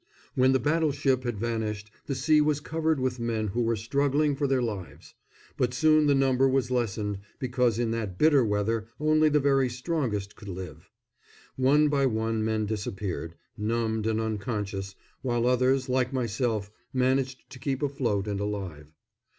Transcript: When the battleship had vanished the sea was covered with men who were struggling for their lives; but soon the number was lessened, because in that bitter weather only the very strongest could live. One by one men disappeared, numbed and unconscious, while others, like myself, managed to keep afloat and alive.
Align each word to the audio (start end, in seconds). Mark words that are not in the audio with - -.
When 0.33 0.51
the 0.51 0.57
battleship 0.59 1.25
had 1.25 1.37
vanished 1.37 1.91
the 2.07 2.15
sea 2.15 2.41
was 2.41 2.59
covered 2.59 2.99
with 2.99 3.19
men 3.19 3.49
who 3.49 3.61
were 3.61 3.75
struggling 3.75 4.35
for 4.35 4.47
their 4.47 4.59
lives; 4.63 5.13
but 5.57 5.75
soon 5.75 6.07
the 6.07 6.15
number 6.15 6.49
was 6.49 6.71
lessened, 6.71 7.19
because 7.37 7.77
in 7.77 7.91
that 7.91 8.17
bitter 8.17 8.43
weather 8.43 8.87
only 8.99 9.29
the 9.29 9.39
very 9.39 9.69
strongest 9.69 10.35
could 10.35 10.49
live. 10.49 10.89
One 11.55 11.87
by 11.87 12.07
one 12.07 12.43
men 12.43 12.65
disappeared, 12.65 13.35
numbed 13.55 14.07
and 14.07 14.19
unconscious, 14.19 14.95
while 15.21 15.45
others, 15.45 15.87
like 15.87 16.11
myself, 16.11 16.71
managed 16.91 17.47
to 17.51 17.59
keep 17.59 17.83
afloat 17.83 18.27
and 18.27 18.39
alive. 18.39 18.87